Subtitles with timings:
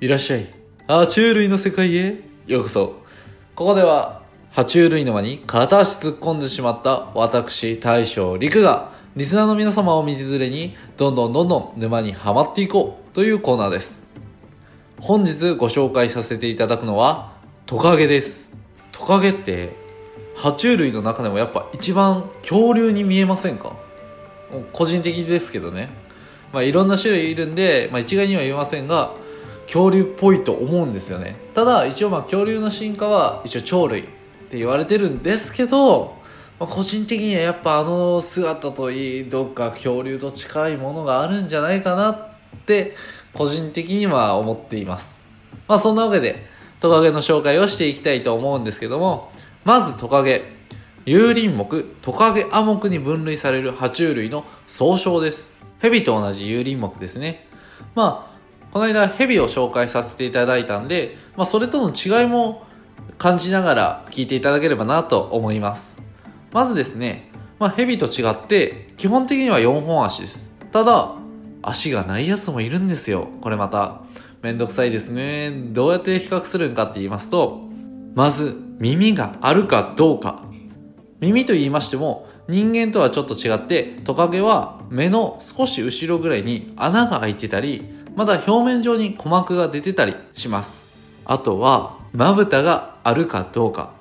[0.00, 0.46] いらっしゃい。
[0.86, 3.02] 爬虫類の世界へようこそ。
[3.56, 4.22] ここでは、
[4.52, 14.00] 爬虫類沼に片足突っ込んでしまった私、大将陸が、リスナーの皆様を道連れに、どんどんどんどん沼にはまっていこうというコーナーです。
[15.00, 17.32] 本日ご紹介させていただくのは、
[17.66, 18.52] トカゲです。
[18.92, 19.74] トカゲって、
[20.36, 23.74] 爬虫類の中でもやっぱ一番恐竜に見えませんか？
[24.72, 25.90] 個人的ですけどね。
[26.52, 29.12] まあいろんな種類いるんで、まあ一概には言えませんが、
[29.68, 31.36] 恐竜っぽいと思うんですよね。
[31.54, 34.06] ただ一応まあ恐竜の進化は一応鳥類っ
[34.50, 36.16] て言われてるんですけど、
[36.58, 42.28] まあ、個人的にはやっぱあの姿といい、どっか恐竜と近いものがあるんじゃないかなっ
[42.64, 42.96] て、
[43.34, 45.22] 個人的には思っています。
[45.68, 46.46] まあそんなわけで、
[46.80, 49.30] トカゲの紹介をしていきたいと思うんですけども、
[49.64, 50.56] まずトカゲ。
[51.04, 55.54] 有林目、トカゲア目に分類される爬虫類の総称です。
[55.78, 57.46] ヘビと同じ有林目ですね。
[57.94, 58.37] まあ、
[58.72, 62.66] この間ヘビを紹介させていただいたんで、まあそれとの違いも
[63.16, 65.98] 感じながら聞いていただければなと思います。
[66.52, 70.48] まずですね、まあヘビと違って基本的には4本足です。
[70.72, 71.14] ただ、
[71.62, 73.28] 足がないやつもいるんですよ。
[73.40, 74.02] これまた。
[74.40, 75.50] めんどくさいですね。
[75.72, 77.62] どうやって比較するんかって言いますと、
[78.14, 80.44] まず耳があるかどうか。
[81.20, 90.84] 耳と言いましても、人間とはちょっと違って、トカゲは目の少し後ろぐらいに穴が開いてたり、まだ表面上に鼓膜が出てたりします。
[91.24, 93.92] あとは、まぶたがあるかどうか。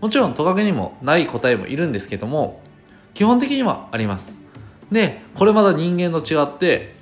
[0.00, 2.60] もちろんトカゲにもない個体もいるんですけども、
[3.14, 4.38] 基本的にはあります。
[4.90, 6.94] で、これまだ人間と違って、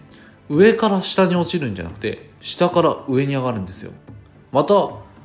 [0.49, 3.93] 上から下に落ちるんじゃなくて、下から上に上がるんですよ。
[4.53, 4.75] また、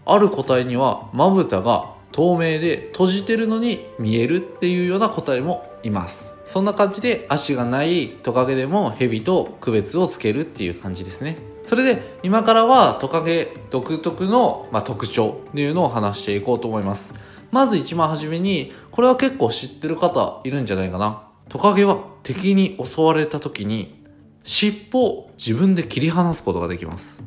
[0.05, 6.36] ある個体にはまぶたが透明で閉じてるのに見えるっていうような個体もいます。
[6.47, 11.37] そんな感じで足がないトカゲでもヘビと区別をつけるっていう感じですね。
[11.65, 17.13] それで今からはトカゲ独特の、ま、特徴っていうのを話していこうと思います。
[17.51, 21.23] まず一番初めに、これは結構知ってる方いるんじゃないかな。
[21.49, 24.03] トカゲは敵に襲われた時に
[24.43, 27.21] 尻尾を自分で切り離すことができます。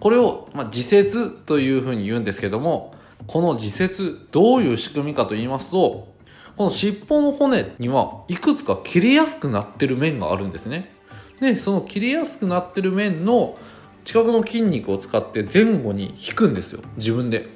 [0.00, 2.92] これを、ま、自節というふうに言うんですけども、
[3.28, 6.08] この自節、どういう仕組みかと言いますと、
[6.56, 10.90] この尻尾の骨にはいくつか切れやすくなってる面があるんですね。
[11.40, 13.58] で、その切れやすくなってる面の
[14.04, 16.80] 近くの筋肉を使って前後に引くんですよ。
[16.96, 17.48] 自分で。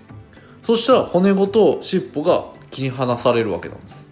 [0.62, 4.08] そしたら骨ごと尻尾が切り離されるわけなんです。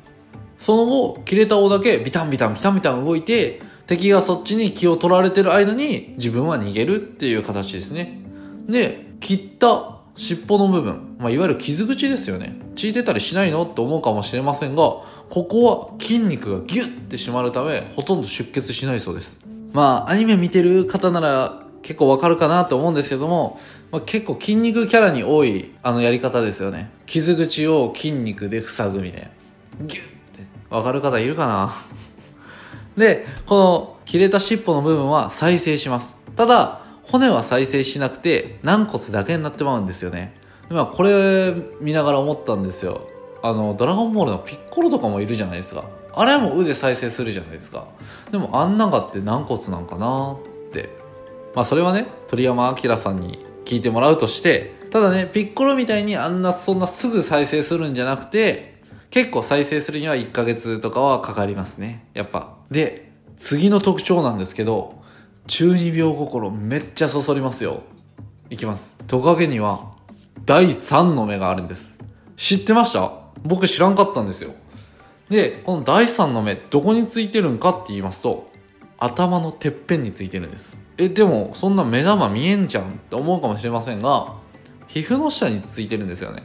[0.59, 8.21] その後、切れた尾だけビタンビタンビタンビタン動いて、敵がそっちに気を取られてる間に自分は逃げるっていう形ですね。
[8.69, 12.61] で、切った尻尾の部分、まあ、いわゆる傷口ですよね。
[12.75, 13.63] 血出たりしないの？
[13.63, 19.39] って思うかもしれませんが、ここは筋肉がギュッて締まるため、ほとんど出血しないそうです。
[19.73, 23.61] まあ、アニメ見てる方なら結構わかるかなと思うんですけども、
[23.93, 26.91] まあ、結構筋肉キャラに多いあのやり方ですよね。
[27.07, 29.29] 傷口を筋肉で塞ぐみたいな。
[29.87, 30.09] ギュッて。
[30.69, 31.73] わかる方いるかな？
[32.97, 36.17] で、この切れた尻尾の部分は再生します。
[36.35, 36.81] ただ、
[37.11, 40.35] 骨は再生しなくて軟骨だけになってまうんですよね。
[40.71, 43.09] まあこれ見ながら思ったんですよ。
[43.43, 45.85] あの、ドラゴンボールのピッコロとかもいるじゃないですか。
[46.13, 47.87] あれはもう腕再生するじゃないですか。
[48.31, 50.91] でもあんなんがって軟骨なんかなって。
[51.55, 58.79] まあそれはね、鳥山明さんに聞いてもらうとして、ただね、ピッコロみたいにあんなそんなすぐ再生するんじゃなくて、
[59.11, 62.07] 結構再生するには1ヶ月とかはかかりますね。
[62.15, 62.57] やっぱ。
[62.71, 64.98] で、次の特徴なんですけど、
[65.49, 67.83] 中二病心めっちゃそそりますよ。
[68.51, 68.99] いきます。
[69.07, 69.95] トカゲには
[70.45, 71.99] 第3の目があるんです。
[72.37, 73.11] 知ってました？
[73.45, 74.51] 僕知らんかったんですよ。
[75.31, 78.51] で、この第3の目どこについてるんかって言いますと、
[78.99, 80.79] 頭のてっぺんについてるんです。
[80.99, 84.35] え、でもそんな目玉見えんじゃんって思うかもしれませんが、
[84.87, 86.43] 皮膚の下についてるんですよね。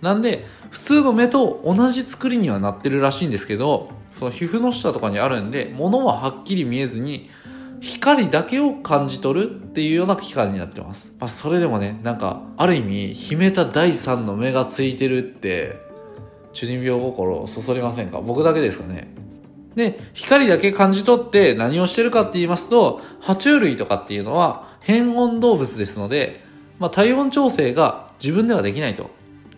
[0.00, 7.28] なんで、普通の目と同じ作りにはなってるらしいんですけど、その皮膚の下とかにあるんで、物ははっきり見えずに、
[7.80, 11.12] 光だけを感じ取るっていうような機械になってます。
[11.18, 15.84] まあ、それでもね、なんか、ある意味、秘めた第三の目がついてるって、
[16.52, 18.20] 中二病心をそそりませんか？
[18.20, 19.14] 僕だけですかね。
[19.74, 26.40] で、光だけ感じ取って何をしてるかって言いますと、爬虫類とかっていうのは変温動物ですので、
[26.78, 29.10] まあ、体温調整が自分ではできないと。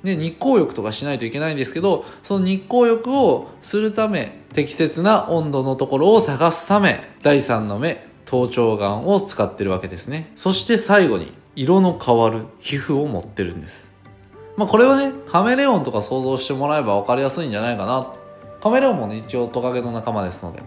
[0.02, 10.30] で、日光浴とかしないといけないんですけど、その日光浴をするため、適切な温度のところを探すため、第三の目、頭頂眼を使ってるわけですね。
[10.36, 13.94] そして最後に、色の変わる皮膚を持ってるんです。
[14.58, 18.12] まあこれはね、カメレオンとか想像してもらえば分かりやすいんじゃないかな。
[18.62, 20.62] カメレオンもね、一応トカゲの仲間ですので。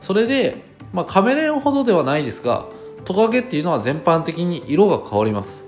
[0.00, 0.64] それで、
[0.94, 2.64] まあカメレオンほどではないですが、
[3.04, 5.66] トカゲっていうのは全般的に色が変わります。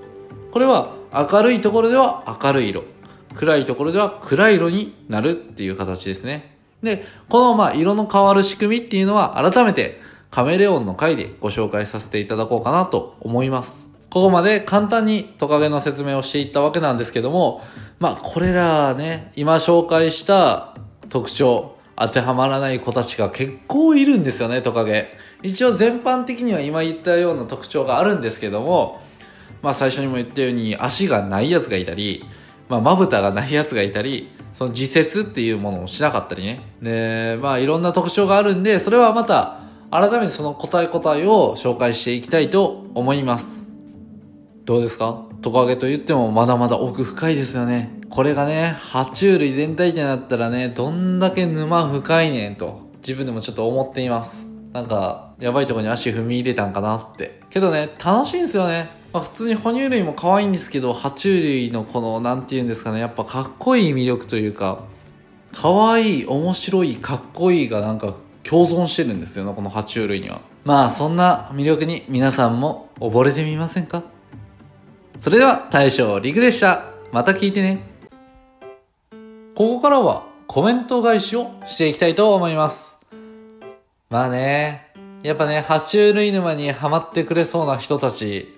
[0.50, 2.84] これは明るいところでは明るい色。
[3.34, 6.56] 暗いところでは暗い色になるっていう形ですね。
[6.82, 10.00] で、このまあ色の変わる仕組みっていうのは改めて
[10.34, 13.88] カメレオンの回でご紹介させていただこうかなと思います。
[14.10, 17.62] ここまで簡単にトカゲの説明をしていったわけなんですけども、
[18.00, 20.74] まあこれらね、今紹介した
[21.08, 25.06] 特徴、当てはまらない子たちが結構いるんですよね、トカゲ。
[25.44, 29.00] 一応全般的には今言ったような特徴があるんですけども、
[29.62, 32.24] まあ最初にも言ったように足がないやつがいたり、
[32.68, 36.60] まあまぶたがないやつがいたり、その自説っていうものをしなかったりね。
[36.82, 39.60] で、まあいろんな特徴があるんで、それはまた
[39.94, 43.68] 改めてその答え答えを紹介していきたいと思います。
[44.64, 45.22] どうですか？
[45.40, 48.00] トカゲと言ってもまだまだ奥深いですよね。
[48.10, 54.44] これがね、爬虫類全体ってなったらね、どんだけ沼深いねんと、自分でもちょっと思っています。
[54.72, 57.38] なんか、やばいとこに足踏み入れたんかなって。
[57.50, 58.90] けどね、楽しいんですよね。
[59.12, 64.80] まあ、普通に哺乳類も可愛いんですけど、爬虫類のこの、なんて言うんですかね、やっぱかっこいい魅力というか、
[65.52, 68.14] 可愛い、面白い、かっこいいがなんか
[68.48, 70.40] 共存してるんですよね、この爬虫類には。
[70.64, 74.02] まあ、そんな魅力に皆さんも溺れてみませんか？
[75.20, 76.84] それでは、大将陸でした。
[77.10, 77.80] また聞いてね。
[79.54, 82.96] ここからはコメント返しをしていきたいと思います。
[84.10, 84.92] まあね、
[85.22, 88.48] やっぱね、爬虫類沼にハマってくれそうな人たち、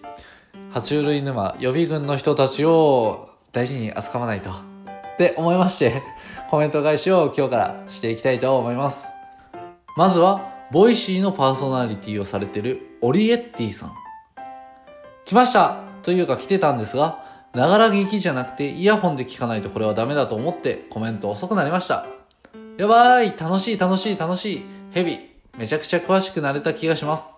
[0.73, 4.51] 爬虫類沼予備軍の人たちを大事に扱わないと。
[4.51, 4.55] っ
[5.17, 6.03] て思いまして、
[6.51, 9.07] コメント返しを今日からしていきたいと思います。
[9.97, 13.95] まずは、 Voicy のパーソナリティをされているアリエッティさん。
[15.25, 22.05] 来ましたというか来てたんですが、ながら聞きじゃなくてイヤホンで聞かないとこれはダメだと思ってコメント遅くなりました。
[22.77, 25.19] やばい楽しい楽しい楽しいヘビ
[25.57, 27.33] めちゃくちゃ詳しくなれた気がします。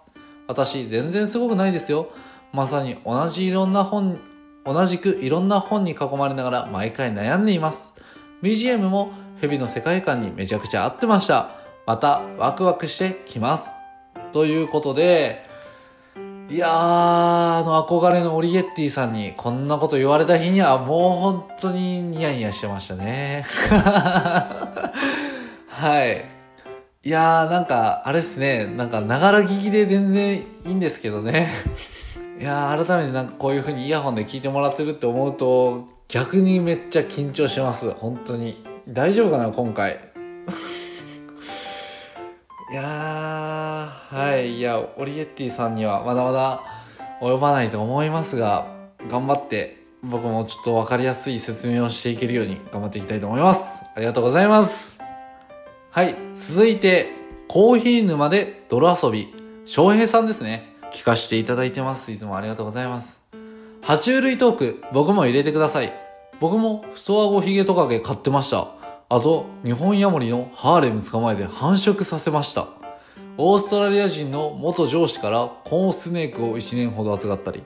[0.49, 2.11] 私全然すごくないですよ。
[2.52, 4.19] まさに同じいろんな本、
[4.64, 7.94] 同じくいろんな本に囲まれながら毎回悩んでいます。
[8.43, 11.67] BGM もヘビの世界観にめちゃくちゃ合ってました。
[11.88, 13.67] またワクワクしてきます。
[14.31, 15.43] ということで、
[16.50, 23.46] いやー、あの憧れのオリエッティさんにこんなこと言われた日にはもう本当にニヤニヤしてましたね。
[25.67, 26.26] はい。
[27.05, 31.49] いやー、なんか、あれっすね、なんか、ながら聞きで全然いいんですけどね。
[32.38, 37.88] いやー、改めてなんかこういう風にイヤホンで聞いてもらってるって思うと、逆にめっちゃ緊張します。
[37.93, 38.62] 本当に。
[38.87, 39.99] 大丈夫かな、今回？
[44.40, 46.62] い、や、オリエッティさんにはまだまだ
[47.20, 48.67] 及ばないと思いますが、
[49.08, 53.61] 頑張って僕もちょっとわかりやすい説明をしていけるように頑張っていきたいと思います。
[53.94, 55.00] ありがとうございます。
[55.90, 57.12] はい、続いて、
[57.49, 60.75] コーヒー沼で泥遊び、翔平さんですね。
[60.93, 62.12] 聞かせていただいてます。
[62.12, 63.17] いつもありがとうございます。
[63.82, 65.93] 爬虫類トーク、僕も入れてください。
[66.40, 68.69] 僕も太アゴヒゲトカゲ買ってました。
[69.08, 72.77] あと、日本ヤモリのハーレム捕まえて繁殖させました。
[73.40, 77.62] オーストラリア人の元上司からコーンスネークを1年ほど預かったり、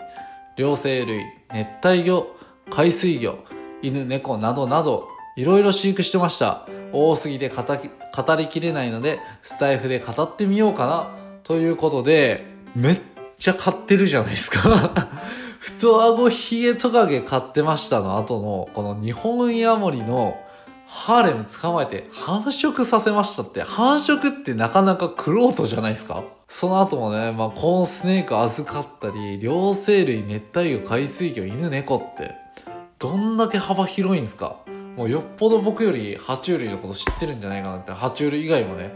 [0.59, 2.27] 両生類、熱帯魚、
[2.69, 3.39] 海水魚、
[3.81, 6.69] 犬、猫などなど、いろいろ飼育してました。
[6.93, 11.11] 多すぎて語りきれないので、スタイフで語ってみようかな、
[11.43, 12.45] ということで、
[12.77, 13.01] めっ
[13.39, 14.93] ちゃ買ってるじゃないですか
[15.59, 20.37] 太顎ヒゲトカゲ買ってましたの後の、この日本ヤモリの
[20.95, 26.23] ハーレム捕まえて繁殖させましたって、繁殖ってなかなかクロートじゃないですか？
[26.49, 32.35] その後もね、まあ、コーンスネーク預かったり、両生類、熱帯魚、海水魚、犬、猫って、
[32.99, 34.59] どんだけ幅広いんですか？
[34.97, 38.93] もうよっぽど僕より爬虫類のこと知ってるんじゃないかなって、爬虫類以外もね、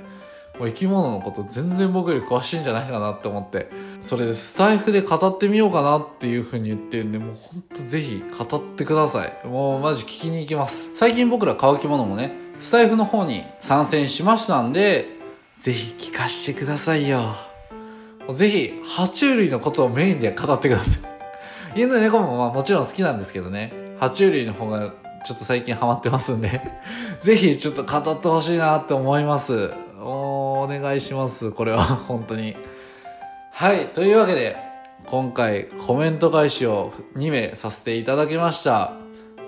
[0.58, 3.70] 生き物のこと全然僕より詳しいんじゃないかなって思って、
[4.00, 9.46] それでスタイフで語ってみようかなっていう風に言ってるんで、もうほんとぜひ語ってください。
[9.46, 10.96] もうマジ聞きに行きます。
[10.96, 15.08] 最近僕ら乾き物もね、スタイフの方に参戦しましたんで、
[15.60, 17.34] ぜひ聞かしてくださいよ。
[18.30, 21.80] ぜひ、爬虫類のことをメインで語ってください。
[21.80, 24.94] 犬猫もまあもちろん好きなんですけどね、爬虫類の方が
[25.26, 26.62] ちょっと最近ハマってますんで
[27.20, 29.74] ぜひちょっと語ってほしいなって思います。
[30.66, 31.52] お願いします。
[31.52, 32.56] これは 本当に。
[33.52, 33.86] はい。
[33.86, 34.56] というわけで、
[35.06, 38.92] 今回コメント返しを2名させていただきました。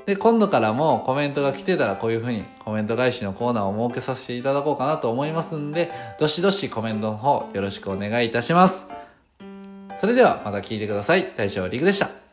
[0.06, 8.86] で、今度からもコメントが来てたらこういう風にコメント返しのコーナーを設けさせていただこうかなと思いますんで、どしどしコメントの方よろしくお願いいたします。
[10.00, 11.32] それではまた聞いてください。
[11.36, 12.27] 大将リクでした。